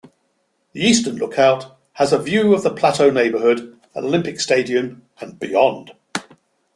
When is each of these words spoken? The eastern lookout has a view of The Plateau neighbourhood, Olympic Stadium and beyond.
The 0.73 0.81
eastern 0.81 1.17
lookout 1.17 1.77
has 1.93 2.11
a 2.11 2.17
view 2.17 2.55
of 2.55 2.63
The 2.63 2.73
Plateau 2.73 3.11
neighbourhood, 3.11 3.79
Olympic 3.95 4.39
Stadium 4.39 5.03
and 5.19 5.37
beyond. 5.39 5.91